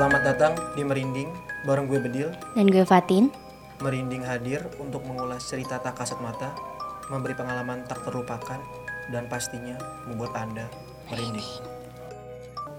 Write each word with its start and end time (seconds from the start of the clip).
Selamat 0.00 0.32
datang 0.32 0.56
di 0.72 0.80
Merinding 0.80 1.28
bareng 1.68 1.84
gue 1.84 2.00
Bedil. 2.00 2.32
Dan 2.56 2.72
gue 2.72 2.88
Fatin. 2.88 3.28
Merinding 3.84 4.24
hadir 4.24 4.64
untuk 4.80 5.04
mengulas 5.04 5.44
cerita 5.44 5.76
tak 5.76 6.00
kasat 6.00 6.16
mata, 6.24 6.56
memberi 7.12 7.36
pengalaman 7.36 7.84
tak 7.84 8.00
terlupakan, 8.08 8.64
dan 9.12 9.28
pastinya 9.28 9.76
membuat 10.08 10.32
Anda 10.40 10.72
merinding. 11.12 11.44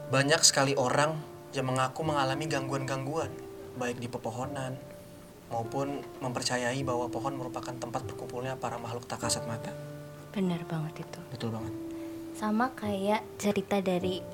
Banyak 0.10 0.42
sekali 0.42 0.74
orang 0.74 1.14
yang 1.54 1.70
mengaku 1.70 2.02
mengalami 2.02 2.50
gangguan-gangguan, 2.50 3.30
baik 3.78 4.02
di 4.02 4.10
pepohonan 4.10 4.74
maupun 5.54 6.02
mempercayai 6.26 6.82
bahwa 6.82 7.06
pohon 7.06 7.38
merupakan 7.38 7.78
tempat 7.78 8.02
berkumpulnya 8.02 8.58
para 8.58 8.82
makhluk 8.82 9.06
tak 9.06 9.22
kasat 9.22 9.46
mata. 9.46 9.70
Bener 10.34 10.66
banget 10.66 11.06
itu. 11.06 11.20
Betul 11.30 11.54
banget. 11.54 11.74
Sama 12.34 12.74
kayak 12.74 13.22
cerita 13.38 13.78
dari 13.78 14.26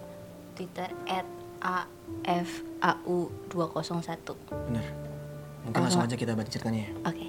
Twitter 0.56 0.88
at 1.12 1.28
AFAU201. 2.82 4.28
Bener. 4.70 4.86
Mungkin 5.68 5.82
langsung 5.84 6.04
aja 6.04 6.16
kita 6.16 6.32
baca 6.34 6.48
ceritanya 6.48 6.88
ya. 6.88 6.92
Oke. 7.12 7.28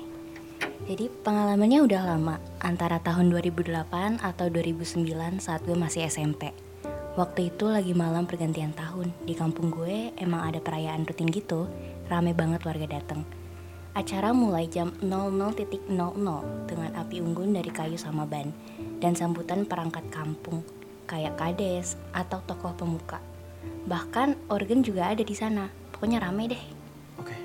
Jadi 0.89 1.11
pengalamannya 1.11 1.85
udah 1.85 2.03
lama, 2.17 2.41
antara 2.65 2.97
tahun 3.03 3.29
2008 3.35 4.25
atau 4.25 4.47
2009 4.49 5.05
saat 5.37 5.61
gue 5.67 5.77
masih 5.77 6.09
SMP. 6.09 6.55
Waktu 7.19 7.51
itu 7.51 7.67
lagi 7.67 7.93
malam 7.93 8.25
pergantian 8.25 8.71
tahun. 8.73 9.11
Di 9.27 9.35
kampung 9.35 9.75
gue 9.75 10.15
emang 10.17 10.49
ada 10.49 10.63
perayaan 10.63 11.03
rutin 11.05 11.29
gitu, 11.29 11.67
rame 12.07 12.33
banget 12.33 12.63
warga 12.63 12.87
datang. 12.87 13.27
Acara 13.99 14.31
mulai 14.31 14.71
jam 14.71 14.95
00.00 15.03 15.91
dengan 16.71 16.91
api 16.95 17.17
unggun 17.19 17.51
dari 17.59 17.75
kayu 17.75 17.99
sama 17.99 18.23
ban 18.23 18.55
dan 19.03 19.19
sambutan 19.19 19.67
perangkat 19.67 20.07
kampung 20.15 20.63
kayak 21.11 21.35
kades 21.35 21.99
atau 22.15 22.39
tokoh 22.47 22.77
pemuka. 22.79 23.19
Bahkan 23.89 24.53
organ 24.53 24.85
juga 24.85 25.11
ada 25.11 25.25
di 25.25 25.33
sana. 25.33 25.73
Pokoknya 25.95 26.21
rame 26.23 26.53
deh. 26.53 26.63
Oke. 27.19 27.37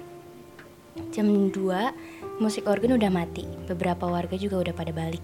Jam 1.16 1.50
2 1.50 2.42
musik 2.42 2.66
organ 2.66 2.97
udah 2.97 3.11
mati. 3.14 3.45
Beberapa 3.69 4.09
warga 4.09 4.36
juga 4.36 4.59
udah 4.59 4.73
pada 4.75 4.91
balik. 4.91 5.23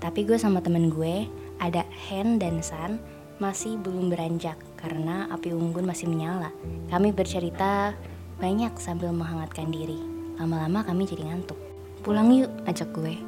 Tapi 0.00 0.24
gue 0.24 0.40
sama 0.40 0.64
temen 0.64 0.88
gue, 0.88 1.28
ada 1.60 1.84
Hen 2.08 2.40
dan 2.40 2.64
San, 2.64 2.96
masih 3.36 3.76
belum 3.80 4.08
beranjak 4.08 4.56
karena 4.80 5.28
api 5.28 5.52
unggun 5.52 5.84
masih 5.84 6.08
menyala. 6.08 6.48
Kami 6.88 7.12
bercerita 7.12 7.92
banyak 8.40 8.72
sambil 8.80 9.12
menghangatkan 9.12 9.68
diri. 9.68 10.00
Lama-lama 10.40 10.80
kami 10.84 11.04
jadi 11.04 11.28
ngantuk. 11.28 11.60
Pulang 12.00 12.32
yuk, 12.32 12.48
ajak 12.64 12.88
gue. 12.96 13.20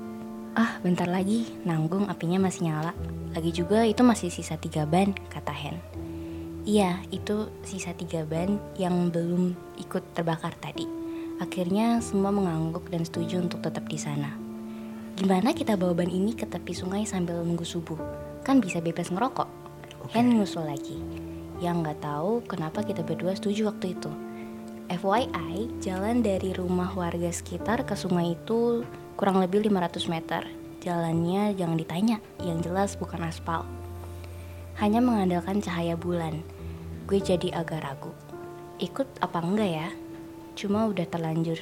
Ah, 0.56 0.80
bentar 0.80 1.08
lagi, 1.08 1.48
nanggung 1.64 2.08
apinya 2.08 2.40
masih 2.40 2.72
nyala. 2.72 2.96
Lagi 3.36 3.52
juga 3.52 3.84
itu 3.84 4.00
masih 4.04 4.28
sisa 4.28 4.56
tiga 4.56 4.84
ban, 4.84 5.12
kata 5.32 5.52
Hen. 5.52 5.76
Iya, 6.62 7.02
itu 7.10 7.50
sisa 7.66 7.90
tiga 7.90 8.22
ban 8.22 8.54
yang 8.78 9.10
belum 9.10 9.50
ikut 9.82 10.14
terbakar 10.14 10.54
tadi. 10.62 10.86
Akhirnya 11.42 11.98
semua 11.98 12.30
mengangguk 12.30 12.86
dan 12.86 13.02
setuju 13.02 13.42
untuk 13.42 13.66
tetap 13.66 13.82
di 13.90 13.98
sana. 13.98 14.30
Gimana 15.18 15.58
kita 15.58 15.74
bawa 15.74 15.90
ban 15.90 16.06
ini 16.06 16.38
ke 16.38 16.46
tepi 16.46 16.70
sungai 16.70 17.02
sambil 17.02 17.42
nunggu 17.42 17.66
subuh? 17.66 17.98
Kan 18.46 18.62
bisa 18.62 18.78
bebas 18.78 19.10
ngerokok. 19.10 19.50
Hen 20.14 20.38
ngusul 20.38 20.62
lagi. 20.62 21.02
Yang 21.58 21.82
nggak 21.82 21.98
tahu 21.98 22.46
kenapa 22.46 22.86
kita 22.86 23.02
berdua 23.02 23.34
setuju 23.34 23.66
waktu 23.74 23.98
itu. 23.98 24.10
FYI, 24.86 25.66
jalan 25.82 26.22
dari 26.22 26.54
rumah 26.54 26.94
warga 26.94 27.34
sekitar 27.34 27.82
ke 27.82 27.98
sungai 27.98 28.38
itu 28.38 28.86
kurang 29.18 29.42
lebih 29.42 29.66
500 29.66 30.06
meter. 30.06 30.46
Jalannya 30.78 31.58
jangan 31.58 31.74
ditanya, 31.74 32.22
yang 32.46 32.62
jelas 32.62 32.94
bukan 32.94 33.26
aspal. 33.26 33.66
Hanya 34.80 35.04
mengandalkan 35.04 35.60
cahaya 35.60 35.98
bulan. 35.98 36.40
Gue 37.04 37.20
jadi 37.20 37.52
agak 37.52 37.84
ragu. 37.84 38.12
Ikut 38.80 39.08
apa 39.20 39.38
enggak 39.42 39.70
ya? 39.70 39.88
Cuma 40.56 40.88
udah 40.88 41.04
terlanjur. 41.08 41.60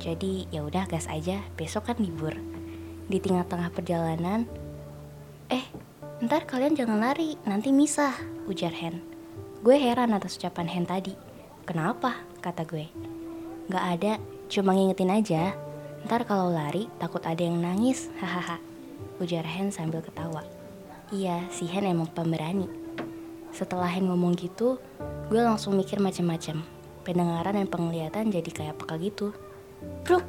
Jadi 0.00 0.50
ya 0.50 0.66
udah 0.66 0.84
gas 0.84 1.08
aja, 1.08 1.40
besok 1.56 1.92
kan 1.92 1.98
libur. 2.00 2.36
Di 3.08 3.20
tengah-tengah 3.20 3.70
perjalanan, 3.72 4.48
eh, 5.48 5.64
ntar 6.24 6.44
kalian 6.44 6.76
jangan 6.76 7.00
lari, 7.00 7.36
nanti 7.48 7.70
misah, 7.72 8.12
ujar 8.48 8.72
Hen. 8.72 9.00
Gue 9.64 9.80
heran 9.80 10.12
atas 10.12 10.36
ucapan 10.36 10.68
Hen 10.68 10.84
tadi. 10.84 11.16
Kenapa? 11.64 12.34
kata 12.44 12.68
gue. 12.68 12.84
Gak 13.72 13.84
ada, 13.96 14.12
cuma 14.52 14.76
ngingetin 14.76 15.08
aja. 15.08 15.56
Ntar 16.04 16.28
kalau 16.28 16.52
lari 16.52 16.92
takut 17.00 17.24
ada 17.24 17.40
yang 17.40 17.64
nangis, 17.64 18.12
hahaha. 18.20 18.60
Ujar 19.16 19.48
Hen 19.48 19.72
sambil 19.72 20.04
ketawa. 20.04 20.44
Iya, 21.12 21.44
si 21.52 21.68
Hen 21.68 21.84
emang 21.84 22.08
pemberani. 22.08 22.64
Setelah 23.52 23.92
Hen 23.92 24.08
ngomong 24.08 24.40
gitu, 24.40 24.80
gue 25.28 25.36
langsung 25.36 25.76
mikir 25.76 26.00
macam-macam. 26.00 26.64
Pendengaran 27.04 27.60
dan 27.60 27.68
penglihatan 27.68 28.32
jadi 28.32 28.48
kayak 28.48 28.80
peka 28.80 28.96
gitu. 28.96 29.36
Bruk! 30.08 30.24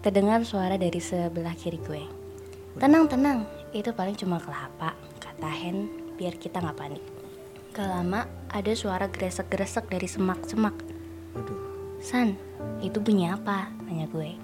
Terdengar 0.00 0.40
suara 0.48 0.80
dari 0.80 0.96
sebelah 0.96 1.52
kiri 1.60 1.76
gue. 1.76 2.08
Tenang, 2.80 3.04
tenang, 3.04 3.44
itu 3.76 3.92
paling 3.92 4.16
cuma 4.16 4.40
kelapa, 4.40 4.96
kata 5.20 5.50
Hen 5.52 5.92
biar 6.16 6.40
kita 6.40 6.64
nggak 6.64 6.78
panik. 6.80 7.04
Gak 7.76 7.90
lama, 7.90 8.24
ada 8.48 8.72
suara 8.72 9.12
gresek-gresek 9.12 9.92
dari 9.92 10.08
semak-semak. 10.08 10.72
San, 12.00 12.32
itu 12.80 12.96
bunyi 12.96 13.28
apa? 13.28 13.68
Tanya 13.84 14.08
gue. 14.08 14.40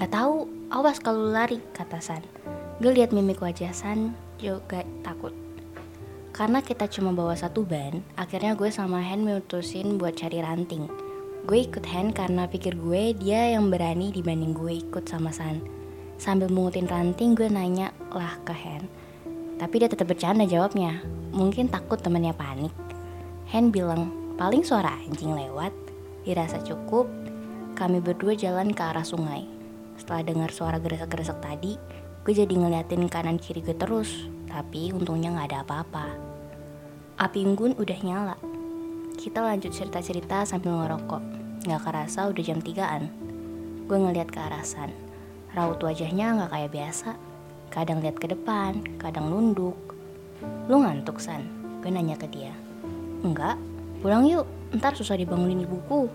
Gak 0.00 0.08
tahu, 0.08 0.48
awas 0.72 1.02
kalau 1.04 1.28
lari, 1.28 1.60
kata 1.76 2.00
San. 2.00 2.24
Gue 2.80 2.96
lihat 2.96 3.12
mimik 3.12 3.42
wajah 3.42 3.74
San 3.74 4.16
juga 4.38 4.86
takut. 5.02 5.34
Karena 6.30 6.62
kita 6.62 6.86
cuma 6.86 7.10
bawa 7.10 7.34
satu 7.34 7.66
ban, 7.66 7.98
akhirnya 8.14 8.54
gue 8.54 8.70
sama 8.70 9.02
Hen 9.02 9.26
mutusin 9.26 9.98
buat 9.98 10.14
cari 10.14 10.38
ranting. 10.38 10.86
Gue 11.50 11.66
ikut 11.66 11.82
Hen 11.82 12.14
karena 12.14 12.46
pikir 12.46 12.78
gue 12.78 13.10
dia 13.18 13.58
yang 13.58 13.74
berani 13.74 14.14
dibanding 14.14 14.54
gue 14.54 14.78
ikut 14.78 15.02
sama 15.10 15.34
San. 15.34 15.58
Sambil 16.14 16.46
mengutin 16.46 16.86
ranting, 16.86 17.34
gue 17.34 17.50
nanya 17.50 17.90
lah 18.14 18.38
ke 18.46 18.54
Hen. 18.54 18.86
Tapi 19.58 19.82
dia 19.82 19.90
tetap 19.90 20.06
bercanda 20.06 20.46
jawabnya. 20.46 21.02
Mungkin 21.34 21.66
takut 21.70 21.98
temennya 21.98 22.34
panik. 22.34 22.70
Hen 23.50 23.74
bilang, 23.74 24.34
paling 24.38 24.62
suara 24.62 24.94
anjing 24.94 25.34
lewat. 25.34 25.74
Dirasa 26.22 26.62
cukup, 26.62 27.10
kami 27.74 27.98
berdua 27.98 28.38
jalan 28.38 28.70
ke 28.70 28.82
arah 28.82 29.02
sungai. 29.02 29.46
Setelah 29.98 30.22
dengar 30.22 30.50
suara 30.54 30.78
gresek-gresek 30.78 31.42
tadi, 31.42 31.74
gue 32.28 32.44
jadi 32.44 32.60
ngeliatin 32.60 33.08
kanan 33.08 33.40
kiri 33.40 33.64
gue 33.64 33.72
terus. 33.72 34.28
Tapi 34.52 34.92
untungnya 34.92 35.32
gak 35.32 35.48
ada 35.48 35.58
apa-apa. 35.64 36.12
Api 37.16 37.40
unggun 37.40 37.72
udah 37.80 37.98
nyala. 38.04 38.36
Kita 39.16 39.40
lanjut 39.40 39.72
cerita-cerita 39.72 40.44
sambil 40.44 40.76
ngerokok. 40.76 41.24
Gak 41.64 41.88
kerasa 41.88 42.28
udah 42.28 42.44
jam 42.44 42.60
3an. 42.60 43.08
Gue 43.88 43.96
ngeliat 43.96 44.28
ke 44.28 44.44
arah 44.44 44.60
San. 44.60 44.92
Raut 45.56 45.80
wajahnya 45.80 46.36
gak 46.44 46.52
kayak 46.52 46.72
biasa. 46.76 47.16
Kadang 47.72 48.04
lihat 48.04 48.20
ke 48.20 48.28
depan, 48.28 48.76
kadang 49.00 49.32
nunduk. 49.32 49.80
Lu 50.68 50.84
ngantuk, 50.84 51.24
San? 51.24 51.48
Gue 51.80 51.88
nanya 51.88 52.20
ke 52.20 52.28
dia. 52.28 52.52
Enggak, 53.24 53.56
pulang 54.04 54.28
yuk. 54.28 54.44
Ntar 54.76 54.92
susah 54.92 55.16
dibangunin 55.16 55.64
ibuku. 55.64 56.12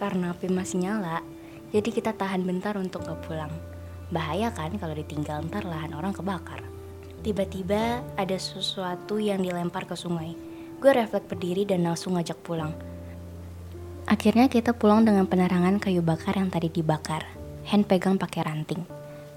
Karena 0.00 0.32
api 0.32 0.48
masih 0.48 0.80
nyala, 0.80 1.20
jadi 1.76 1.92
kita 1.92 2.16
tahan 2.16 2.40
bentar 2.40 2.72
untuk 2.80 3.04
gak 3.04 3.20
pulang. 3.28 3.52
Bahaya 4.10 4.50
kan 4.50 4.74
kalau 4.74 4.94
ditinggal 4.94 5.46
ntar 5.46 5.62
lahan 5.62 5.94
orang 5.94 6.10
kebakar. 6.10 6.66
Tiba-tiba 7.22 8.02
ada 8.18 8.36
sesuatu 8.36 9.22
yang 9.22 9.42
dilempar 9.42 9.86
ke 9.86 9.94
sungai. 9.94 10.34
Gue 10.82 10.90
refleks 10.90 11.30
berdiri 11.30 11.62
dan 11.62 11.86
langsung 11.86 12.18
ngajak 12.18 12.42
pulang. 12.42 12.74
Akhirnya 14.10 14.50
kita 14.50 14.74
pulang 14.74 15.06
dengan 15.06 15.30
penerangan 15.30 15.78
kayu 15.78 16.02
bakar 16.02 16.34
yang 16.34 16.50
tadi 16.50 16.66
dibakar. 16.72 17.22
Hand 17.70 17.86
pegang 17.86 18.18
pakai 18.18 18.42
ranting. 18.42 18.82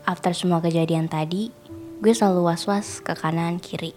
After 0.10 0.34
semua 0.34 0.64
kejadian 0.64 1.06
tadi, 1.06 1.54
gue 2.02 2.14
selalu 2.16 2.50
was-was 2.50 3.00
ke 3.00 3.14
kanan 3.14 3.62
kiri. 3.62 3.94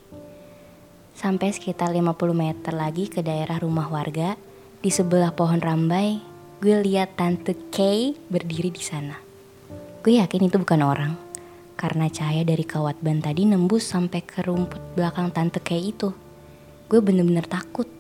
Sampai 1.17 1.57
sekitar 1.57 1.97
50 1.97 2.13
meter 2.37 2.77
lagi 2.77 3.09
ke 3.09 3.25
daerah 3.25 3.57
rumah 3.57 3.89
warga, 3.89 4.37
di 4.85 4.93
sebelah 4.93 5.33
pohon 5.33 5.59
rambai, 5.59 6.21
gue 6.61 6.77
lihat 6.85 7.17
Tante 7.17 7.57
Kay 7.73 8.13
berdiri 8.29 8.69
di 8.69 8.85
sana. 8.85 9.26
Gue 10.07 10.23
yakin 10.23 10.47
itu 10.47 10.63
bukan 10.63 10.87
orang, 10.87 11.19
karena 11.75 12.07
cahaya 12.07 12.47
dari 12.47 12.63
kawat 12.63 13.03
ban 13.03 13.19
tadi 13.19 13.43
nembus 13.43 13.91
sampai 13.91 14.23
ke 14.23 14.39
rumput 14.47 14.79
belakang 14.95 15.35
Tante 15.35 15.59
Kay 15.59 15.91
itu. 15.91 16.15
Gue 16.87 17.03
bener-bener 17.03 17.43
takut. 17.43 17.91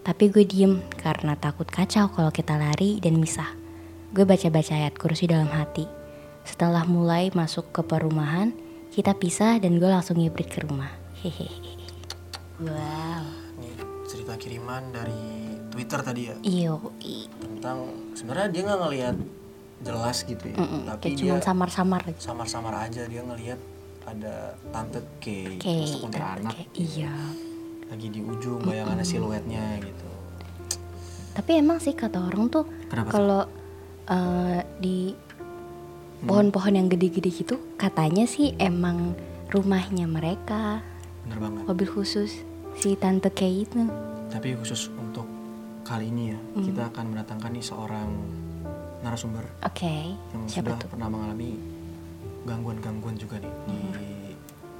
Tapi 0.00 0.32
gue 0.32 0.48
diem 0.48 0.80
karena 0.96 1.36
takut 1.36 1.68
kacau 1.68 2.08
kalau 2.08 2.32
kita 2.32 2.56
lari 2.56 3.04
dan 3.04 3.20
misah. 3.20 3.52
Gue 4.16 4.24
baca-baca 4.24 4.80
ayat 4.80 4.96
kursi 4.96 5.28
dalam 5.28 5.52
hati. 5.52 5.84
Setelah 6.48 6.88
mulai 6.88 7.28
masuk 7.36 7.68
ke 7.68 7.84
perumahan, 7.84 8.56
kita 8.96 9.12
pisah 9.12 9.60
dan 9.60 9.76
gue 9.76 9.92
langsung 9.92 10.16
ngibrit 10.16 10.48
ke 10.48 10.64
rumah. 10.64 10.88
Hehehe. 11.20 11.52
Wow. 12.64 13.28
Ini 13.60 13.68
cerita 14.08 14.40
kiriman 14.40 14.88
dari 14.88 15.52
Twitter 15.68 16.00
tadi 16.00 16.32
ya 16.32 16.36
Iyo. 16.40 16.96
tentang 17.44 17.92
sebenarnya 18.16 18.48
dia 18.48 18.62
nggak 18.64 18.80
ngelihat 18.80 19.16
jelas 19.78 20.22
gitu 20.22 20.44
ya, 20.46 20.56
tapi 20.86 21.12
Kayak 21.12 21.18
dia 21.18 21.34
samar-samar 21.38 22.00
gitu. 22.06 22.20
samar-samar 22.22 22.74
aja 22.82 23.04
dia 23.04 23.20
ngelihat 23.20 23.60
ada 24.04 24.54
tante 24.70 25.02
K, 25.18 25.58
terus 25.58 25.98
kuntilanak 25.98 26.54
kayak- 26.54 26.72
iya. 26.74 27.12
lagi 27.86 28.06
di 28.08 28.20
ujung 28.20 28.62
bayangannya 28.62 29.02
siluetnya 29.02 29.78
gitu. 29.78 30.08
Tapi 31.32 31.50
emang 31.54 31.76
sih 31.76 31.92
kata 31.92 32.18
orang 32.20 32.48
tuh 32.48 32.64
kalau 33.06 33.44
eh, 34.06 34.60
di 34.76 35.10
pohon-pohon 36.22 36.72
yang 36.72 36.88
gede-gede 36.88 37.28
gitu 37.28 37.56
katanya 37.74 38.24
sih 38.24 38.54
emang 38.56 39.12
rumahnya 39.48 40.06
mereka 40.06 40.80
Bener 41.22 41.38
banget. 41.40 41.62
mobil 41.64 41.88
khusus 41.88 42.40
si 42.74 42.94
tante 42.94 43.28
Kay 43.28 43.62
itu. 43.62 43.84
Tapi 44.26 44.54
khusus 44.54 44.88
untuk 44.90 45.26
kali 45.82 46.08
ini 46.08 46.30
ya, 46.30 46.38
Hmm. 46.38 46.64
kita 46.64 46.82
akan 46.88 47.04
mendatangkan 47.08 47.50
nih 47.52 47.62
seorang 47.62 48.08
narasumber 48.98 49.44
Oke, 49.62 50.14
yang 50.14 50.42
siapa 50.46 50.72
sudah 50.72 50.76
tuh? 50.78 50.88
pernah 50.88 51.08
mengalami 51.08 51.60
gangguan-gangguan 52.42 53.14
juga 53.14 53.36
nih 53.36 53.52
di 53.66 53.76
Hmm. 53.76 54.34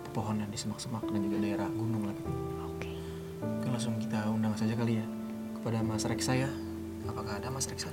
pepohonan 0.05 0.49
di 0.49 0.57
semak-semak 0.57 1.05
dan 1.05 1.21
juga 1.21 1.37
daerah 1.39 1.69
gunung 1.69 2.05
lah. 2.05 2.17
Oke. 2.67 2.93
Oke 3.43 3.67
langsung 3.69 3.99
kita 3.99 4.25
undang 4.27 4.55
saja 4.55 4.73
kali 4.73 4.97
ya 4.97 5.07
kepada 5.53 5.79
Mas 5.81 6.05
Reksa 6.05 6.33
ya. 6.33 6.51
Apakah 7.05 7.37
ada 7.37 7.49
Mas 7.49 7.67
Reksa? 7.67 7.91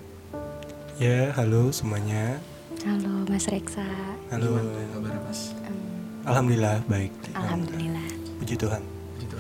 Ya, 0.96 1.34
halo 1.34 1.70
semuanya. 1.70 2.38
Halo 2.81 3.26
Mas 3.26 3.46
Reksa. 3.46 3.84
Halo. 4.30 4.56
Gimana 4.56 4.88
kabar 4.90 5.16
Mas? 5.24 5.52
Alhamdulillah 6.24 6.80
baik. 6.88 7.12
Alhamdulillah. 7.34 8.08
Puji 8.40 8.56
Tuhan. 8.56 8.81
Gitu. 9.18 9.38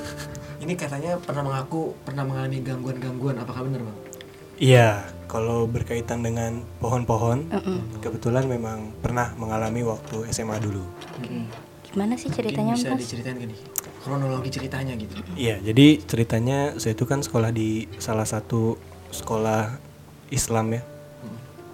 Ini 0.64 0.72
katanya 0.74 1.14
pernah 1.16 1.44
mengaku 1.44 1.94
pernah 2.02 2.24
mengalami 2.24 2.58
gangguan-gangguan. 2.60 3.36
Apakah 3.38 3.62
benar 3.62 3.84
bang? 3.84 3.98
Iya, 4.56 5.04
kalau 5.28 5.68
berkaitan 5.68 6.24
dengan 6.24 6.64
pohon-pohon, 6.80 7.52
Mm-mm. 7.52 8.00
kebetulan 8.00 8.48
memang 8.48 8.88
pernah 9.04 9.36
mengalami 9.36 9.84
waktu 9.84 10.24
SMA 10.32 10.56
dulu. 10.64 10.80
Gimana 11.92 12.16
sih 12.16 12.32
Mungkin 12.32 12.40
ceritanya 12.40 12.72
bisa 12.72 12.96
Mas? 12.96 13.04
diceritain 13.04 13.36
gak 13.36 13.48
nih? 13.52 13.60
Kronologi 14.00 14.48
ceritanya 14.48 14.94
gitu. 14.96 15.12
Iya, 15.36 15.60
jadi 15.60 16.00
ceritanya 16.00 16.58
saya 16.80 16.96
itu 16.96 17.04
kan 17.04 17.20
sekolah 17.20 17.52
di 17.52 17.84
salah 18.00 18.24
satu 18.24 18.80
sekolah 19.12 19.76
Islam 20.32 20.78
ya, 20.78 20.82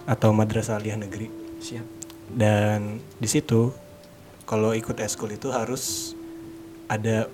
atau 0.09 0.35
madrasah 0.35 0.81
aliyah 0.81 0.99
negeri. 0.99 1.31
Siap. 1.63 1.85
Dan 2.33 2.99
di 3.15 3.29
situ 3.31 3.71
kalau 4.43 4.75
ikut 4.75 4.99
eskul 4.99 5.31
itu 5.31 5.53
harus 5.55 6.17
ada 6.91 7.31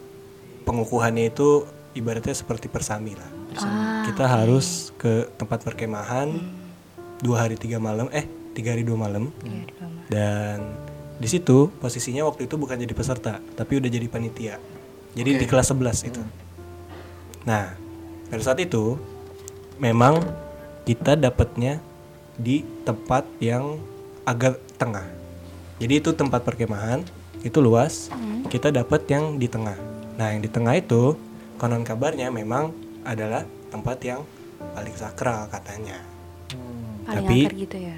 pengukuhannya 0.68 1.34
itu 1.34 1.66
ibaratnya 1.98 2.36
seperti 2.38 2.70
persami 2.70 3.18
lah. 3.18 3.39
Ah, 3.64 4.04
Kita 4.08 4.26
harus 4.26 4.96
ke 4.96 5.28
tempat 5.36 5.64
perkemahan 5.64 6.32
dua 7.20 7.46
hari 7.48 7.60
tiga 7.60 7.78
malam, 7.78 8.08
eh 8.10 8.26
tiga 8.56 8.74
hari 8.76 8.84
dua 8.88 8.96
malam. 8.96 9.32
di 9.44 9.68
bawah. 9.76 10.08
Dan 10.10 10.58
di 11.20 11.28
situ 11.28 11.68
posisinya 11.78 12.24
waktu 12.24 12.48
itu 12.48 12.56
bukan 12.56 12.80
jadi 12.80 12.96
peserta, 12.96 13.44
tapi 13.54 13.78
udah 13.78 13.92
jadi 13.92 14.08
panitia. 14.08 14.56
Jadi 15.14 15.30
di 15.36 15.46
Oke. 15.46 15.52
kelas 15.52 15.74
11 15.74 16.08
itu. 16.08 16.22
Nah, 17.44 17.76
pada 18.30 18.42
saat 18.46 18.62
itu 18.62 18.96
memang 19.82 20.22
kita 20.86 21.18
dapatnya 21.18 21.82
di 22.40 22.64
tempat 22.88 23.28
yang 23.44 23.82
agak 24.24 24.62
tengah. 24.80 25.04
Jadi 25.82 25.94
itu 26.00 26.10
tempat 26.16 26.46
perkemahan, 26.46 27.04
itu 27.44 27.60
luas. 27.60 28.08
Kita 28.48 28.72
dapat 28.72 29.08
yang 29.12 29.36
di 29.40 29.48
tengah. 29.48 29.76
Nah, 30.16 30.32
yang 30.32 30.44
di 30.44 30.50
tengah 30.52 30.76
itu 30.76 31.16
konon 31.60 31.84
kabarnya 31.84 32.32
memang 32.32 32.72
adalah 33.04 33.44
tempat 33.70 33.98
yang 34.02 34.22
paling 34.76 34.96
sakral 34.96 35.48
katanya. 35.48 35.98
Hmm. 36.52 37.06
Paling 37.06 37.26
Tapi- 37.26 37.62
gitu 37.66 37.78
ya. 37.80 37.98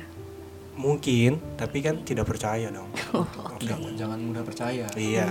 Mungkin, 0.71 1.37
tapi 1.59 1.83
kan 1.83 1.99
tidak 2.01 2.25
percaya 2.25 2.71
dong. 2.71 2.87
Jangan, 3.67 3.93
jangan 3.93 4.17
mudah 4.17 4.41
percaya. 4.41 4.87
Iya. 4.95 5.27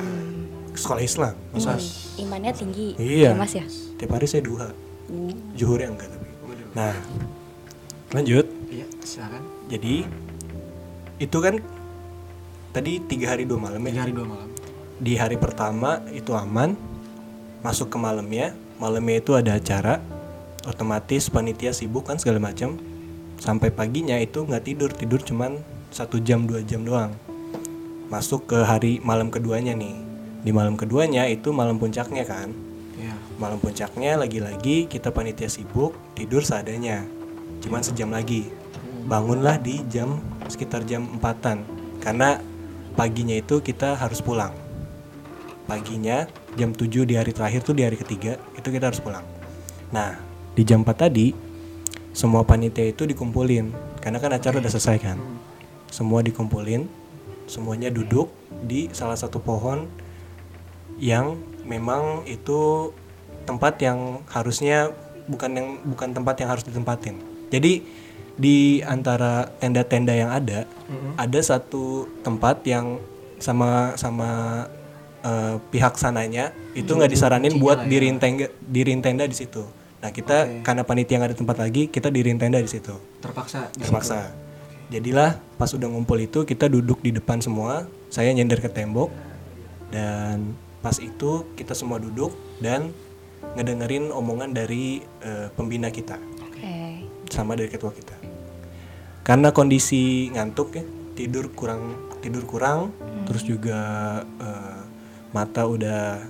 Sekolah 0.76 1.02
Islam. 1.02 1.34
Masa 1.50 1.74
Iman- 1.74 1.88
imannya 2.20 2.52
tinggi. 2.54 2.88
Iya. 2.94 3.34
ya, 3.34 3.40
Mas 3.40 3.56
ya. 3.56 3.64
tiap 3.98 4.14
hari 4.14 4.30
saya 4.30 4.44
duha. 4.46 4.70
Juhurnya 5.58 5.90
enggak 5.90 6.06
tapi. 6.06 6.28
Nah, 6.70 6.94
lanjut. 8.14 8.46
Iya, 8.70 8.86
silakan. 9.02 9.42
Jadi 9.66 10.06
itu 11.18 11.38
kan 11.42 11.58
tadi 12.70 13.02
tiga 13.02 13.34
hari 13.34 13.42
dua 13.42 13.58
malam 13.58 13.82
Tiga 13.82 13.90
ya. 13.90 14.00
hari 14.06 14.12
dua 14.14 14.26
malam. 14.28 14.48
Di 15.00 15.12
hari 15.18 15.34
pertama 15.34 16.04
itu 16.14 16.30
aman. 16.30 16.76
Masuk 17.60 17.90
ke 17.90 17.98
malamnya, 17.98 18.54
malamnya 18.80 19.20
itu 19.20 19.36
ada 19.36 19.60
acara. 19.60 20.00
Otomatis 20.64 21.28
panitia 21.28 21.76
sibuk 21.76 22.08
kan 22.08 22.16
segala 22.16 22.40
macam. 22.40 22.80
Sampai 23.36 23.68
paginya 23.68 24.16
itu 24.16 24.44
nggak 24.44 24.64
tidur, 24.64 24.90
tidur 24.92 25.20
cuman 25.20 25.60
satu 25.92 26.18
jam 26.20 26.48
dua 26.48 26.64
jam 26.64 26.82
doang. 26.82 27.12
Masuk 28.08 28.48
ke 28.50 28.58
hari 28.64 28.98
malam 29.04 29.28
keduanya 29.28 29.76
nih. 29.76 29.94
Di 30.40 30.50
malam 30.50 30.74
keduanya 30.80 31.28
itu 31.28 31.52
malam 31.52 31.76
puncaknya 31.76 32.24
kan. 32.24 32.50
Iya. 32.96 33.14
Malam 33.36 33.60
puncaknya 33.60 34.16
lagi-lagi 34.16 34.88
kita 34.88 35.12
panitia 35.12 35.52
sibuk 35.52 35.92
tidur 36.16 36.40
seadanya. 36.40 37.04
Cuman 37.60 37.84
sejam 37.84 38.08
lagi. 38.08 38.48
Bangunlah 39.04 39.60
di 39.60 39.80
jam 39.88 40.20
sekitar 40.48 40.84
jam 40.84 41.08
empatan 41.16 41.64
karena 42.04 42.40
paginya 42.96 43.36
itu 43.36 43.60
kita 43.64 43.96
harus 43.96 44.20
pulang. 44.20 44.52
Paginya 45.64 46.26
jam 46.58 46.74
7 46.74 47.06
di 47.06 47.14
hari 47.14 47.30
terakhir 47.30 47.62
tuh 47.62 47.74
di 47.76 47.86
hari 47.86 47.94
ketiga 47.98 48.40
itu 48.58 48.68
kita 48.70 48.90
harus 48.90 48.98
pulang. 48.98 49.22
Nah, 49.94 50.18
di 50.54 50.62
jam 50.66 50.82
4 50.82 50.90
tadi 50.94 51.30
semua 52.10 52.42
panitia 52.42 52.90
itu 52.90 53.06
dikumpulin 53.06 53.70
karena 54.02 54.18
kan 54.18 54.34
acara 54.34 54.58
udah 54.58 54.70
selesai 54.70 54.96
kan. 54.98 55.18
Semua 55.90 56.22
dikumpulin, 56.22 56.86
semuanya 57.50 57.90
duduk 57.90 58.30
di 58.66 58.90
salah 58.90 59.18
satu 59.18 59.42
pohon 59.42 59.86
yang 60.98 61.38
memang 61.66 62.26
itu 62.26 62.90
tempat 63.46 63.78
yang 63.82 64.22
harusnya 64.30 64.90
bukan 65.26 65.50
yang 65.54 65.68
bukan 65.86 66.14
tempat 66.14 66.34
yang 66.42 66.48
harus 66.50 66.66
ditempatin. 66.66 67.18
Jadi 67.50 67.82
di 68.40 68.80
antara 68.86 69.50
tenda-tenda 69.58 70.14
yang 70.16 70.30
ada 70.32 70.64
ada 71.20 71.40
satu 71.42 72.08
tempat 72.24 72.64
yang 72.64 72.96
sama 73.36 73.94
sama 74.00 74.64
eh, 75.24 75.56
pihak 75.70 75.96
sananya 75.96 76.52
itu 76.72 76.90
nggak 76.92 77.10
disaranin 77.10 77.56
buat 77.60 77.84
diriin 77.86 78.18
tenda 78.18 78.48
diriin 78.64 79.00
tenda 79.04 79.24
di 79.24 79.36
situ. 79.36 79.64
Nah 80.00 80.10
kita 80.10 80.64
karena 80.64 80.82
panitia 80.82 81.20
nggak 81.20 81.30
ada 81.34 81.38
tempat 81.38 81.56
lagi 81.60 81.92
kita 81.92 82.08
diriin 82.08 82.40
tenda 82.40 82.56
di 82.56 82.70
situ 82.70 82.96
Terpaksa. 83.20 83.68
terpaksa. 83.76 84.32
Jadilah 84.90 85.38
pas 85.54 85.70
udah 85.70 85.86
ngumpul 85.86 86.18
itu 86.18 86.42
kita 86.42 86.66
duduk 86.66 86.98
di 87.04 87.14
depan 87.14 87.38
semua, 87.38 87.86
saya 88.10 88.32
nyender 88.34 88.58
ke 88.58 88.66
tembok 88.66 89.12
dan 89.94 90.56
pas 90.80 90.96
itu 90.98 91.46
kita 91.54 91.76
semua 91.76 92.00
duduk 92.00 92.32
dan 92.58 92.90
ngedengerin 93.54 94.10
omongan 94.10 94.50
dari 94.50 95.04
eh, 95.22 95.48
pembina 95.54 95.92
kita 95.92 96.16
Oke. 96.42 97.06
sama 97.30 97.54
dari 97.54 97.68
ketua 97.70 97.92
kita. 97.92 98.16
Karena 99.22 99.52
kondisi 99.54 100.32
ngantuk 100.32 100.74
ya, 100.74 100.84
tidur 101.14 101.52
kurang 101.52 102.10
tidur 102.20 102.44
kurang, 102.44 102.90
terus 103.30 103.46
juga 103.46 103.80
eh, 104.26 104.80
mata 105.30 105.66
udah 105.66 106.24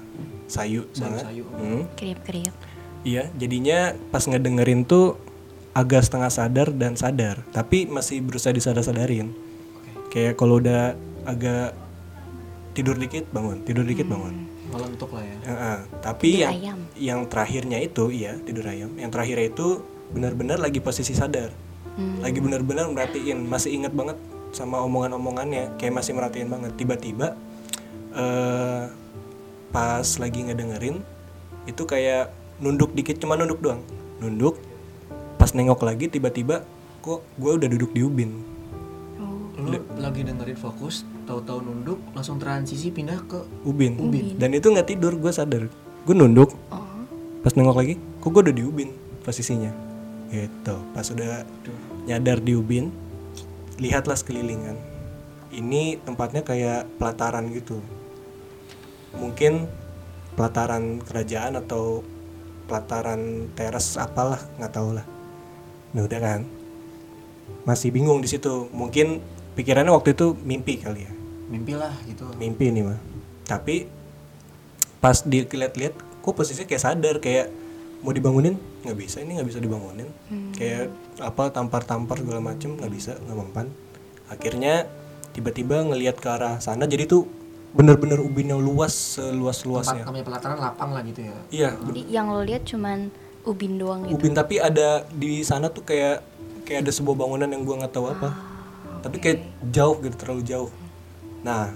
sayu 0.46 0.84
banget. 0.98 1.24
sayu. 1.24 1.44
Hmm. 1.56 1.84
Kriuk-kriuk. 1.96 2.54
Iya, 3.00 3.32
jadinya 3.32 3.96
pas 4.12 4.26
ngedengerin 4.28 4.84
tuh 4.84 5.16
agak 5.72 6.04
setengah 6.04 6.28
sadar 6.28 6.68
dan 6.74 6.98
sadar, 6.98 7.40
tapi 7.54 7.86
masih 7.88 8.20
berusaha 8.20 8.52
disadar-sadarin. 8.52 9.32
Kayak 10.10 10.36
kalau 10.36 10.58
udah 10.60 10.98
agak 11.24 11.72
tidur 12.74 12.98
dikit 12.98 13.30
bangun, 13.30 13.62
tidur 13.64 13.86
dikit 13.86 14.04
bangun. 14.10 14.50
Melentuk 14.70 15.10
lah 15.14 15.24
ya. 15.24 15.36
Heeh, 15.46 15.78
tapi 16.02 16.28
Tidur 16.30 16.42
yang 16.46 16.54
ayam. 16.54 16.78
yang 16.94 17.20
terakhirnya 17.26 17.78
itu 17.82 18.04
iya 18.14 18.38
tidur 18.38 18.66
ayam. 18.66 18.90
Yang 18.94 19.10
terakhir 19.16 19.38
itu 19.54 19.66
benar-benar 20.10 20.58
lagi 20.58 20.78
posisi 20.82 21.14
sadar. 21.14 21.50
Hmm. 21.98 22.22
Lagi 22.22 22.38
benar-benar 22.38 22.86
merhatiin, 22.90 23.46
masih 23.50 23.74
inget 23.74 23.90
banget 23.94 24.18
sama 24.50 24.82
omongan-omongannya, 24.82 25.78
kayak 25.78 25.94
masih 25.94 26.12
merhatiin 26.14 26.50
banget. 26.50 26.74
Tiba-tiba 26.78 27.34
eh 28.14 28.84
pas 29.70 30.06
lagi 30.18 30.40
ngedengerin 30.50 30.98
itu 31.70 31.82
kayak 31.86 32.34
nunduk 32.58 32.90
dikit 32.94 33.22
cuma 33.22 33.38
nunduk 33.38 33.62
doang. 33.62 33.82
Nunduk 34.18 34.58
pas 35.38 35.50
nengok 35.54 35.80
lagi 35.86 36.10
tiba-tiba 36.10 36.66
kok 37.00 37.24
gue 37.40 37.52
udah 37.56 37.68
duduk 37.70 37.90
di 37.94 38.02
ubin. 38.04 38.30
Lu 39.60 39.76
lagi 40.00 40.24
dengerin 40.24 40.56
fokus, 40.56 41.04
tahu-tahu 41.28 41.60
nunduk, 41.60 42.00
langsung 42.16 42.40
transisi 42.40 42.88
pindah 42.88 43.20
ke 43.28 43.44
Ubin. 43.68 43.92
Dan 44.40 44.56
itu 44.56 44.72
nggak 44.72 44.88
tidur, 44.88 45.12
gue 45.20 45.28
sadar. 45.28 45.68
Gue 46.08 46.16
nunduk, 46.16 46.56
Oh. 46.72 46.80
pas 47.44 47.52
nengok 47.52 47.76
lagi 47.76 47.94
kok 48.20 48.28
gue 48.36 48.42
udah 48.44 48.56
di 48.56 48.64
ubin 48.64 48.92
posisinya 49.24 49.72
gitu 50.28 50.76
pas 50.92 51.08
udah 51.08 51.42
nyadar 52.04 52.38
di 52.38 52.52
ubin 52.52 52.92
lihatlah 53.80 54.14
sekeliling 54.14 54.60
kan 54.60 54.76
ini 55.50 55.98
tempatnya 56.02 56.46
kayak 56.46 56.86
pelataran 56.98 57.50
gitu. 57.50 57.82
Mungkin 59.18 59.66
pelataran 60.38 61.02
kerajaan 61.02 61.58
atau 61.58 62.06
pelataran 62.70 63.50
teras 63.58 63.98
apalah 63.98 64.38
nggak 64.58 64.72
tahu 64.72 64.94
lah. 64.94 65.06
Nah 65.90 66.06
udah 66.06 66.20
kan? 66.22 66.40
Masih 67.66 67.90
bingung 67.90 68.22
di 68.22 68.30
situ. 68.30 68.70
Mungkin 68.70 69.18
pikirannya 69.58 69.90
waktu 69.90 70.14
itu 70.14 70.38
mimpi 70.46 70.78
kali 70.78 71.02
ya. 71.04 71.12
Mimpi 71.50 71.74
lah 71.74 71.90
gitu. 72.06 72.30
mimpi 72.38 72.70
nih 72.70 72.86
mah. 72.86 72.98
Tapi 73.42 73.90
pas 75.02 75.18
dilihat-lihat 75.26 76.22
kok 76.22 76.34
posisinya 76.36 76.70
kayak 76.70 76.82
sadar 76.82 77.16
kayak 77.18 77.50
mau 78.06 78.14
dibangunin? 78.14 78.54
Nggak 78.86 78.96
bisa 79.02 79.18
ini 79.18 79.34
nggak 79.34 79.48
bisa 79.50 79.58
dibangunin. 79.58 80.06
Kayak 80.54 80.94
apa 81.18 81.50
tampar-tampar 81.50 82.22
segala 82.22 82.38
macem 82.38 82.78
nggak 82.78 82.92
bisa 82.94 83.18
nggak 83.18 83.34
mempan. 83.36 83.66
Akhirnya 84.30 84.86
tiba-tiba 85.30 85.86
ngelihat 85.86 86.18
ke 86.18 86.28
arah 86.28 86.58
sana 86.58 86.86
jadi 86.86 87.06
tuh 87.06 87.26
bener-bener 87.70 88.18
ubinnya 88.18 88.58
luas 88.58 89.18
seluas 89.18 89.62
luasnya 89.62 90.02
namanya 90.02 90.26
pelataran 90.26 90.58
lapang 90.58 90.90
lah 90.90 91.02
gitu 91.06 91.22
ya. 91.22 91.36
iya. 91.54 91.70
Jadi 91.78 92.02
yang 92.10 92.34
lo 92.34 92.42
lihat 92.42 92.66
cuman 92.66 93.14
ubin 93.46 93.78
doang 93.78 94.10
gitu. 94.10 94.18
ubin 94.18 94.34
tapi 94.34 94.58
ada 94.58 95.06
di 95.14 95.46
sana 95.46 95.70
tuh 95.70 95.86
kayak 95.86 96.18
kayak 96.66 96.82
ada 96.82 96.90
sebuah 96.90 97.14
bangunan 97.14 97.46
yang 97.46 97.62
gua 97.62 97.86
nggak 97.86 97.94
tahu 97.94 98.10
apa. 98.10 98.30
Tapi 99.00 99.16
kayak 99.22 99.38
jauh 99.70 99.96
gitu 100.02 100.16
terlalu 100.18 100.42
jauh. 100.42 100.70
Nah 101.46 101.70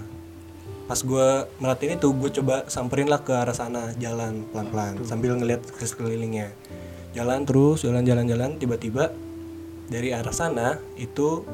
pas 0.85 0.99
gua 1.01 1.49
merhatiin 1.57 1.97
itu 1.97 2.13
gue 2.13 2.29
coba 2.43 2.69
samperin 2.69 3.09
lah 3.09 3.17
ke 3.25 3.33
arah 3.33 3.57
sana 3.57 3.89
jalan 3.97 4.45
pelan-pelan 4.53 5.01
sambil 5.07 5.33
ngeliat 5.39 5.63
ke 5.63 5.81
sekelilingnya. 5.87 6.51
Jalan 7.15 7.47
terus 7.47 7.87
jalan-jalan 7.87 8.27
jalan 8.27 8.51
tiba-tiba 8.59 9.15
dari 9.87 10.11
arah 10.11 10.35
sana 10.35 10.75
itu 10.99 11.47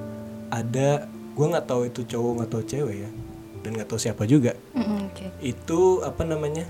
ada 0.52 1.08
gua 1.34 1.46
nggak 1.58 1.68
tahu 1.68 1.82
itu 1.88 2.02
cowok 2.06 2.32
nggak 2.42 2.50
tahu 2.52 2.64
cewek 2.68 2.96
ya 3.08 3.10
dan 3.62 3.72
nggak 3.78 3.90
tahu 3.90 4.00
siapa 4.02 4.24
juga 4.26 4.58
Mm-mm, 4.74 5.14
Oke. 5.14 5.26
itu 5.42 6.02
apa 6.02 6.26
namanya 6.26 6.66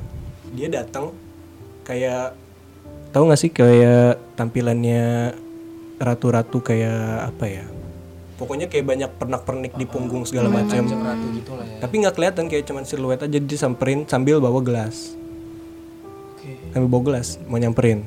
dia 0.52 0.68
datang 0.68 1.16
kayak 1.88 2.36
tahu 3.16 3.32
nggak 3.32 3.40
sih 3.40 3.52
kayak 3.52 4.20
tampilannya 4.36 5.36
ratu-ratu 6.02 6.60
kayak 6.60 7.32
apa 7.32 7.46
ya 7.48 7.66
pokoknya 8.42 8.68
kayak 8.68 8.86
banyak 8.90 9.12
pernak-pernik 9.22 9.78
di 9.78 9.86
punggung 9.86 10.26
segala 10.26 10.50
macam 10.50 10.82
gitu 11.38 11.54
lah 11.54 11.66
ya. 11.66 11.78
tapi 11.78 12.02
nggak 12.02 12.16
kelihatan 12.18 12.50
kayak 12.50 12.66
cuman 12.66 12.84
siluet 12.90 13.22
aja 13.22 13.38
disamperin 13.38 14.10
sambil 14.10 14.42
bawa 14.42 14.60
gelas 14.66 15.14
Oke. 16.36 16.74
sambil 16.74 16.90
bawa 16.90 17.04
gelas 17.14 17.38
mau 17.46 17.62
nyamperin 17.62 18.02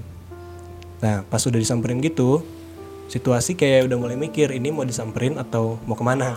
nah 0.98 1.22
pas 1.30 1.38
udah 1.46 1.60
disamperin 1.60 2.02
gitu 2.02 2.42
situasi 3.06 3.52
kayak 3.52 3.86
udah 3.86 3.98
mulai 3.98 4.16
mikir 4.16 4.50
ini 4.50 4.68
mau 4.68 4.82
disamperin 4.82 5.36
atau 5.36 5.76
mau 5.82 5.92
ke 5.92 6.02
mana 6.02 6.34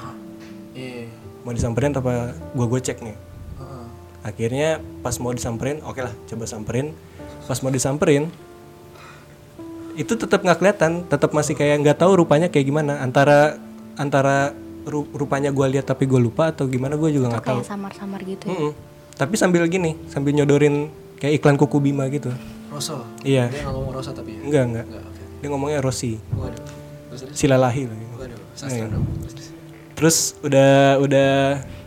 Iya. 0.71 1.09
mau 1.41 1.51
disamperin 1.51 1.91
apa 1.91 2.11
gua 2.51 2.67
gocek 2.67 2.99
nih 2.99 3.15
Heeh. 3.55 3.83
akhirnya 4.21 4.69
pas 5.01 5.15
mau 5.15 5.31
disamperin 5.31 5.81
oke 5.81 5.97
lah 5.97 6.13
coba 6.25 6.43
samperin 6.43 6.93
pas 7.43 7.57
mau 7.57 7.69
disamperin 7.69 8.29
itu 9.95 10.13
tetap 10.13 10.39
nggak 10.39 10.57
kelihatan 10.57 10.91
tetap 11.03 11.31
masih 11.31 11.53
kayak 11.53 11.81
nggak 11.81 11.97
tahu 11.97 12.13
rupanya 12.15 12.47
kayak 12.47 12.65
gimana 12.65 13.01
antara 13.01 13.57
antara 13.95 14.53
ru- 14.83 15.09
rupanya 15.11 15.49
gue 15.49 15.65
lihat 15.67 15.87
tapi 15.87 16.05
gue 16.05 16.19
lupa 16.19 16.51
atau 16.51 16.63
gimana 16.65 16.93
gue 16.93 17.09
juga 17.09 17.33
nggak 17.33 17.41
tahu 17.43 17.59
Kayak 17.59 17.71
samar-samar 17.71 18.19
gitu 18.21 18.45
ya. 18.45 18.53
Mm-mm. 18.53 18.71
tapi 19.15 19.33
sambil 19.33 19.65
gini 19.65 19.97
sambil 20.05 20.31
nyodorin 20.31 20.93
kayak 21.17 21.41
iklan 21.41 21.57
kuku 21.57 21.81
bima 21.81 22.05
gitu 22.07 22.29
Rosso. 22.69 23.01
iya 23.25 23.49
Dia 23.49 23.63
nggak 23.63 23.73
ngomong 23.73 23.93
Rosso 23.95 24.11
tapi 24.11 24.37
ya. 24.37 24.41
enggak 24.43 24.63
enggak. 24.69 24.85
Dia 25.37 25.47
ngomongnya 25.47 25.79
Rosi 25.79 26.17
Waduh. 26.31 26.63
Silalahi 27.33 27.83
lagi 27.85 28.05
Waduh. 28.13 28.39
Sastra 28.53 28.85
Iya. 28.85 28.93
dong. 28.93 29.05
Terus, 29.97 30.37
udah 30.39 31.01
udah 31.01 31.29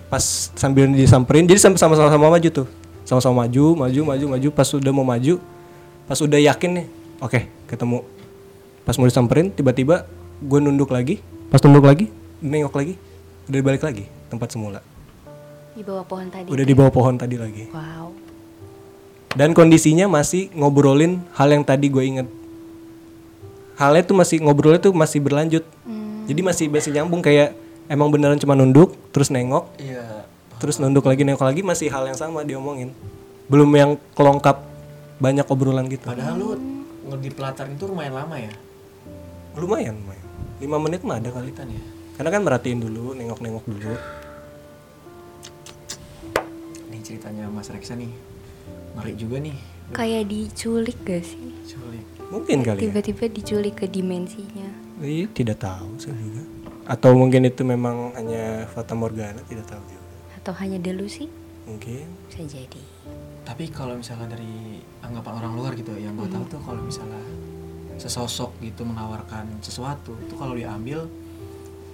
pas 0.07 0.23
sambil 0.55 0.91
disamperin, 0.91 1.47
jadi 1.47 1.63
sam- 1.63 1.79
sama-sama 1.79 2.27
maju 2.27 2.49
tuh, 2.51 2.67
sama-sama 3.07 3.47
maju, 3.47 3.79
maju, 3.79 4.01
maju, 4.03 4.25
maju. 4.29 4.49
Pas 4.51 4.67
udah 4.67 4.91
mau 4.91 5.07
maju, 5.07 5.39
pas 6.05 6.19
udah 6.19 6.43
yakin 6.43 6.71
nih, 6.75 6.87
oke 7.23 7.41
ketemu. 7.67 8.03
Pas 8.83 8.99
mau 8.99 9.07
disamperin, 9.07 9.47
tiba-tiba 9.49 10.11
gue 10.43 10.59
nunduk 10.59 10.91
lagi, 10.91 11.23
pas 11.47 11.63
nunduk 11.63 11.87
lagi, 11.87 12.11
nengok 12.43 12.75
lagi, 12.75 12.99
udah 13.47 13.61
balik 13.63 13.83
lagi 13.83 14.11
tempat 14.27 14.51
semula. 14.51 14.83
Di 15.71 15.87
bawah 15.87 16.03
pohon 16.03 16.27
tadi. 16.27 16.51
Udah 16.51 16.65
di 16.67 16.75
bawah 16.75 16.91
pohon 16.91 17.15
tadi 17.15 17.39
lagi. 17.39 17.71
Wow. 17.71 18.11
Dan 19.31 19.55
kondisinya 19.55 20.11
masih 20.11 20.51
ngobrolin 20.51 21.23
hal 21.39 21.55
yang 21.55 21.63
tadi 21.63 21.87
gue 21.87 22.03
inget. 22.03 22.27
Halnya 23.81 24.05
tuh 24.05 24.13
masih 24.13 24.37
ngobrolnya 24.39 24.77
tuh 24.79 24.93
masih 24.93 25.19
berlanjut. 25.19 25.65
Jadi 26.29 26.41
masih 26.41 26.69
masih 26.69 26.93
nyambung 26.93 27.19
kayak 27.19 27.57
emang 27.89 28.07
beneran 28.07 28.37
cuma 28.37 28.53
nunduk, 28.53 28.93
terus 29.11 29.33
nengok, 29.33 29.67
Iya. 29.75 30.29
terus 30.61 30.77
nunduk 30.77 31.03
lagi 31.03 31.25
nengok 31.25 31.41
lagi 31.43 31.65
masih 31.65 31.89
hal 31.89 32.05
yang 32.05 32.15
sama 32.15 32.45
diomongin 32.45 32.93
belum 33.49 33.67
yang 33.73 33.91
kelongkap 34.13 34.63
banyak 35.17 35.43
obrolan 35.45 35.89
gitu 35.89 36.07
Padahal 36.07 36.37
lu 36.37 36.49
nge- 37.03 37.19
di 37.19 37.31
pelataran 37.33 37.75
itu 37.75 37.83
lumayan 37.83 38.15
lama 38.15 38.37
ya. 38.37 38.53
lumayan 39.57 39.99
lumayan 39.99 40.27
lima 40.61 40.77
menit 40.79 41.01
mah 41.03 41.17
ada 41.17 41.33
kali 41.33 41.51
Kan 41.51 41.67
ya. 41.67 41.83
karena 42.15 42.31
kan 42.31 42.41
merhatiin 42.41 42.79
dulu 42.79 43.11
nengok-nengok 43.13 43.65
dulu 43.67 43.95
Nih 46.87 47.01
ceritanya 47.01 47.49
Mas 47.49 47.67
Reksa 47.69 47.95
nih. 47.95 48.11
Ngeri 48.93 49.13
juga 49.15 49.37
nih. 49.39 49.57
Kayak 49.91 50.25
diculik 50.27 50.99
gak 51.03 51.23
sih? 51.23 51.51
Culik. 51.67 52.07
mungkin 52.31 52.63
kali 52.63 52.79
ya 52.79 52.83
Tiba-tiba 52.87 53.25
diculik 53.27 53.75
ke 53.75 53.87
dimensinya. 53.87 54.71
iya 55.01 55.27
tidak 55.29 55.59
tahu 55.59 55.97
saya 55.97 56.15
juga 56.15 56.43
atau 56.85 57.11
mungkin 57.13 57.43
itu 57.45 57.63
memang 57.65 58.15
hanya 58.15 58.67
fata 58.67 58.93
morgana 58.93 59.43
tidak 59.45 59.67
tahu 59.67 59.83
juga 59.83 60.07
Atau 60.37 60.55
hanya 60.57 60.79
delusi? 60.79 61.27
mungkin 61.65 62.07
Bisa 62.27 62.43
jadi. 62.45 62.83
Tapi 63.43 63.67
kalau 63.69 63.95
misalkan 63.95 64.27
dari 64.29 64.79
anggapan 65.01 65.33
orang 65.37 65.53
luar 65.55 65.73
gitu 65.75 65.91
yang 65.95 66.15
gue 66.15 66.27
tahu 66.27 66.45
tuh 66.49 66.61
kalau 66.61 66.79
misalnya 66.81 67.19
sesosok 67.97 68.55
gitu 68.61 68.83
menawarkan 68.83 69.59
sesuatu 69.61 70.15
itu 70.17 70.35
kalau 70.35 70.55
diambil 70.55 71.11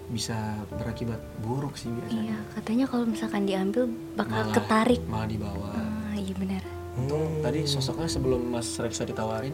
bisa 0.07 0.37
berakibat 0.71 1.19
buruk 1.41 1.75
sih 1.75 1.89
biasanya. 1.89 2.31
Iya, 2.31 2.39
katanya 2.55 2.85
kalau 2.87 3.05
misalkan 3.05 3.43
diambil 3.43 3.89
bakal 4.15 4.45
Malah- 4.45 4.55
ketarik. 4.55 5.01
Malah 5.05 5.27
dibawa. 5.27 5.69
Ah, 5.73 5.96
iya 6.17 6.35
benar. 6.35 6.63
Untung 6.97 7.45
tadi 7.45 7.69
sosoknya 7.69 8.09
sebelum 8.09 8.41
Mas 8.49 8.73
Reksa 8.77 9.05
ditawarin 9.05 9.53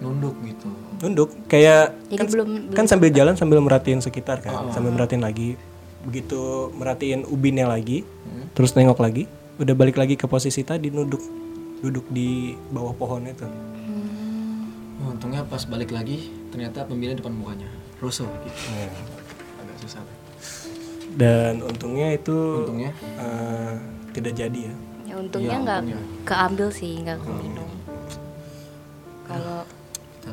nunduk 0.00 0.32
gitu. 0.48 0.68
nunduk 1.04 1.28
kayak 1.44 1.92
Jadi 2.08 2.16
kan, 2.16 2.26
belum 2.32 2.48
kan 2.72 2.86
sambil 2.88 3.12
jalan 3.12 3.36
sambil 3.36 3.60
merhatiin 3.60 4.00
sekitar 4.00 4.40
kan 4.40 4.72
sambil 4.72 4.96
merhatiin 4.96 5.20
lagi 5.20 5.60
begitu 6.00 6.72
merhatiin 6.72 7.28
ubinnya 7.28 7.68
lagi 7.68 8.08
terus 8.56 8.72
nengok 8.72 8.96
lagi 8.96 9.28
udah 9.60 9.76
balik 9.76 10.00
lagi 10.00 10.16
ke 10.16 10.24
posisi 10.24 10.64
tadi 10.64 10.88
nunduk 10.88 11.20
duduk 11.84 12.08
di 12.08 12.56
bawah 12.72 12.96
pohon 12.96 13.28
itu 13.28 13.44
Oh, 15.00 15.16
untungnya 15.16 15.40
pas 15.48 15.64
balik 15.64 15.96
lagi 15.96 16.28
ternyata 16.52 16.84
pembina 16.84 17.16
depan 17.16 17.32
mukanya. 17.32 17.64
Rosso 18.04 18.28
gitu. 18.44 18.52
Nah, 18.68 18.84
Agak 19.64 19.76
susah. 19.80 20.04
Dan 21.12 21.58
untungnya 21.60 22.12
itu 22.12 22.36
Untungnya 22.60 22.90
eh, 23.16 23.72
tidak 24.12 24.32
jadi 24.34 24.60
ya 24.62 24.74
Ya 25.04 25.14
untungnya 25.16 25.50
Iya, 25.50 25.58
nggak 25.60 25.78
untungnya. 25.80 26.02
keambil 26.22 26.68
sih, 26.70 26.92
nggak 27.00 27.18
keminum. 27.18 27.66
Kalau 29.24 29.58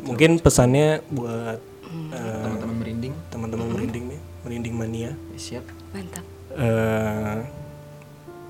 mungkin 0.03 0.37
pesannya 0.37 1.01
buat 1.09 1.57
eh, 2.07 2.41
teman-teman 2.43 2.75
merinding 2.77 3.13
teman-teman 3.27 3.67
merinding 3.69 4.05
nih 4.07 4.19
merinding 4.43 4.73
mania 4.73 5.01
ya, 5.01 5.13
siap. 5.35 5.65
mantap. 5.89 6.21
eh, 6.53 7.37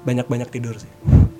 banyak-banyak 0.03 0.49
tidur 0.49 0.75
sih 0.75 0.91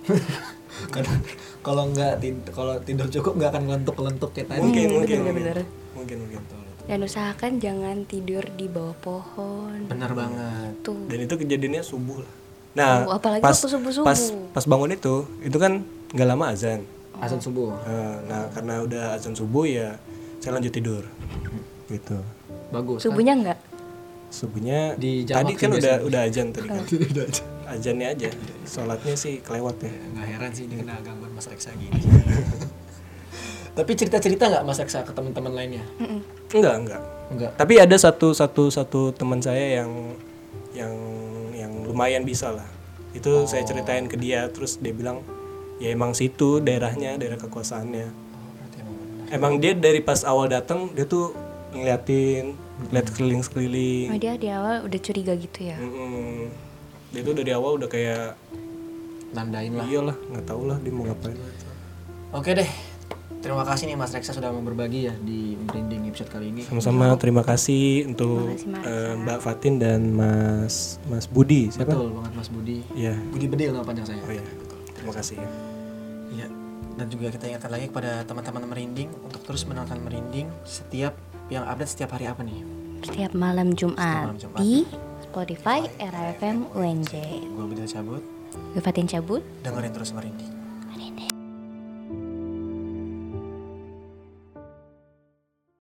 Karena 0.94 1.14
kalau 1.60 1.90
nggak 1.90 2.14
tid- 2.20 2.48
kalau 2.50 2.80
tidur 2.80 3.10
cukup 3.10 3.34
nggak 3.36 3.50
akan 3.50 3.64
ngelentuk-ngelentuk 3.66 4.30
kayak 4.32 4.48
tadi. 4.48 4.62
mungkin 4.62 4.84
Hmm, 4.84 4.96
mungkin 4.96 5.18
mungkin 5.20 5.36
bener. 5.36 5.58
mungkin 5.94 6.18
mungkin 6.22 6.42
Dan 6.88 7.04
usahakan 7.04 7.60
jangan 7.60 8.04
tidur 8.04 8.48
di 8.50 8.66
bawah 8.66 8.96
pohon. 8.98 9.86
Benar 9.86 10.12
banget. 10.12 10.72
Tuh. 10.82 10.96
dan 11.06 11.20
itu 11.20 11.36
kejadiannya 11.36 11.84
subuh 11.84 12.20
lah 12.20 12.34
nah 12.72 13.04
Oh, 13.04 13.18
apalagi 13.18 13.42
pas 13.42 13.52
waktu 13.52 13.68
subuh-subuh. 13.68 14.06
pas 14.06 14.22
pas 14.54 14.66
bangun 14.66 14.94
itu 14.94 15.16
itu 15.42 15.58
kan 15.58 15.82
nggak 16.10 16.28
lama 16.28 16.46
azan 16.50 16.86
Azan 17.18 17.42
subuh. 17.42 17.74
Eh, 17.82 18.16
nah 18.26 18.46
karena 18.52 18.80
udah 18.80 19.04
azan 19.14 19.34
subuh 19.34 19.66
ya 19.66 19.98
saya 20.38 20.54
lanjut 20.54 20.70
tidur 20.70 21.02
gitu 21.88 22.22
Bagus. 22.70 23.02
Subuhnya 23.02 23.34
nggak? 23.36 23.60
subuhnya 24.30 24.94
Di 24.94 25.24
tadi 25.24 25.56
kan 25.56 25.72
udah 25.72 26.04
udah 26.04 26.22
azan 26.24 26.52
tadi 26.52 26.68
kan 26.68 26.84
Udah 26.86 27.26
aja. 27.26 27.44
azannya 27.74 28.08
aja 28.12 28.30
sholatnya 28.64 29.16
sih 29.16 29.42
kelewat 29.42 29.76
ya 29.82 29.92
Nggak 30.14 30.28
heran 30.30 30.52
sih 30.54 30.64
kena 30.68 30.96
gangguan 31.02 31.32
Mas 31.34 31.48
Reksa 31.48 31.74
gini. 31.74 31.98
Tapi 33.78 33.92
cerita-cerita 33.94 34.50
nggak 34.50 34.64
Mas 34.64 34.78
Reksa 34.78 35.02
ke 35.02 35.12
teman-teman 35.12 35.54
lainnya? 35.54 35.86
enggak 36.50 36.76
enggak 36.78 37.02
Enggak. 37.28 37.52
tapi 37.56 37.76
ada 37.76 37.92
satu 37.94 38.32
satu 38.32 38.68
satu 38.68 39.12
teman 39.12 39.38
saya 39.38 39.78
yang 39.78 40.16
yang 40.72 40.96
yang 41.52 41.72
lumayan 41.84 42.24
bisa 42.24 42.50
lah 42.50 42.64
itu 43.12 43.44
saya 43.44 43.62
Oh. 43.62 43.68
ceritain 43.68 44.06
ke 44.06 44.16
dia 44.16 44.48
terus 44.48 44.78
dia 44.78 44.90
bilang 44.90 45.20
ya 45.78 45.92
emang 45.92 46.12
situ 46.12 46.58
daerahnya 46.58 47.16
daerah 47.16 47.36
kekuasaannya 47.36 48.08
Oh, 48.08 48.16
berarti 48.56 48.78
emang 48.80 48.96
benar. 48.96 49.28
emang 49.30 49.54
dia 49.58 49.74
dari 49.74 50.00
pas 50.00 50.24
awal 50.24 50.48
datang 50.48 50.88
dia 50.90 51.04
tuh 51.04 51.36
ngeliatin 51.70 52.56
ngeliat 52.88 53.06
sekeliling 53.06 53.42
sekeliling 53.42 54.08
Oh, 54.08 54.18
dia 54.18 54.34
di 54.34 54.48
awal 54.48 54.82
udah 54.82 55.00
curiga 55.02 55.34
gitu 55.36 55.60
ya? 55.66 55.76
dia 57.08 57.22
tuh 57.22 57.36
dari 57.36 57.52
awal 57.52 57.76
udah 57.76 57.88
kayak 57.88 58.40
Nandain 59.30 59.74
lah. 59.74 59.84
iyalah 59.84 60.16
nggak 60.16 60.46
tahu 60.46 60.64
lah 60.64 60.80
dia 60.80 60.92
mau 60.92 61.04
ngapain 61.04 61.36
Oke 62.30 62.52
deh. 62.54 62.70
Terima 63.48 63.64
kasih 63.64 63.88
nih 63.88 63.96
Mas 63.96 64.12
Reksa 64.12 64.36
sudah 64.36 64.52
mau 64.52 64.60
berbagi 64.60 65.08
ya 65.08 65.16
di 65.24 65.56
merinding 65.56 66.12
episode 66.12 66.28
kali 66.28 66.52
ini. 66.52 66.68
Sama-sama 66.68 67.16
terima 67.16 67.48
kasih 67.48 68.04
untuk 68.12 68.60
terima 68.60 68.84
kasih, 68.84 68.92
uh, 68.92 69.14
Mbak 69.24 69.40
Fatin 69.40 69.74
dan 69.80 70.02
Mas 70.12 71.00
Mas 71.08 71.32
Budi. 71.32 71.72
Siapa? 71.72 71.96
Betul 71.96 72.12
banget 72.12 72.34
Mas 72.36 72.50
Budi. 72.52 72.84
Iya. 72.92 73.16
Budi 73.32 73.48
Bedil 73.48 73.72
nama 73.72 73.88
panjang 73.88 74.04
saya. 74.04 74.20
Oh 74.20 74.36
iya. 74.36 74.44
Terima 75.00 75.16
kasih. 75.16 75.40
Iya. 76.36 76.48
Dan 77.00 77.06
juga 77.08 77.32
kita 77.32 77.48
ingatkan 77.48 77.72
lagi 77.72 77.88
kepada 77.88 78.28
teman-teman 78.28 78.68
merinding 78.68 79.16
untuk 79.24 79.40
terus 79.48 79.64
menonton 79.64 79.96
merinding 80.04 80.52
setiap 80.68 81.16
yang 81.48 81.64
update 81.72 81.96
setiap 81.96 82.20
hari 82.20 82.28
apa 82.28 82.44
nih? 82.44 82.68
Setiap 83.00 83.32
malam 83.32 83.72
Jumat, 83.72 83.96
setiap 83.96 84.28
malam 84.28 84.40
Jumat. 84.44 84.60
di 84.60 84.74
Spotify, 85.24 85.80
Spotify 85.88 86.04
RFM 86.04 86.58
UNJ. 86.76 87.14
Gue 87.56 87.66
Bedil 87.72 87.88
cabut. 87.88 88.20
Gue 88.76 88.82
Fatin 88.84 89.08
cabut. 89.08 89.40
Dengerin 89.64 89.96
terus 89.96 90.12
merinding. 90.12 90.57